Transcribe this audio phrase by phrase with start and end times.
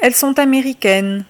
[0.00, 1.24] Elles sont américaines.